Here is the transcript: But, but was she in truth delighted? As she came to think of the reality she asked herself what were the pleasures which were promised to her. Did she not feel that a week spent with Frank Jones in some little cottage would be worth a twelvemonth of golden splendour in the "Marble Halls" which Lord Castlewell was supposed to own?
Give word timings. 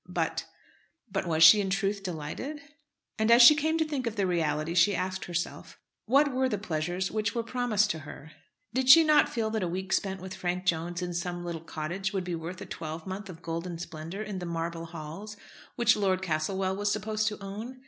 But, 0.09 0.47
but 1.11 1.27
was 1.27 1.43
she 1.43 1.61
in 1.61 1.69
truth 1.69 2.01
delighted? 2.01 2.59
As 3.19 3.39
she 3.43 3.53
came 3.53 3.77
to 3.77 3.85
think 3.85 4.07
of 4.07 4.15
the 4.15 4.25
reality 4.25 4.73
she 4.73 4.95
asked 4.95 5.25
herself 5.25 5.77
what 6.07 6.33
were 6.33 6.49
the 6.49 6.57
pleasures 6.57 7.11
which 7.11 7.35
were 7.35 7.43
promised 7.43 7.91
to 7.91 7.99
her. 7.99 8.31
Did 8.73 8.89
she 8.89 9.03
not 9.03 9.29
feel 9.29 9.51
that 9.51 9.61
a 9.61 9.67
week 9.67 9.93
spent 9.93 10.19
with 10.19 10.33
Frank 10.33 10.65
Jones 10.65 11.03
in 11.03 11.13
some 11.13 11.45
little 11.45 11.61
cottage 11.61 12.13
would 12.13 12.23
be 12.23 12.33
worth 12.33 12.59
a 12.61 12.65
twelvemonth 12.65 13.29
of 13.29 13.43
golden 13.43 13.77
splendour 13.77 14.23
in 14.23 14.39
the 14.39 14.47
"Marble 14.47 14.85
Halls" 14.87 15.37
which 15.75 15.95
Lord 15.95 16.23
Castlewell 16.23 16.75
was 16.75 16.91
supposed 16.91 17.27
to 17.27 17.37
own? 17.39 17.79